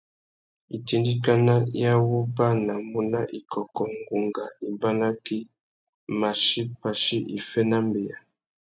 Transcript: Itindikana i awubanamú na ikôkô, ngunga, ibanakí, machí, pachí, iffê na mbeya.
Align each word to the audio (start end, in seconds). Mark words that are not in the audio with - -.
Itindikana 0.77 1.53
i 1.81 1.83
awubanamú 1.93 2.99
na 3.11 3.21
ikôkô, 3.39 3.83
ngunga, 3.97 4.45
ibanakí, 4.67 5.37
machí, 6.19 6.61
pachí, 6.81 7.17
iffê 7.37 7.61
na 7.69 7.77
mbeya. 7.87 8.17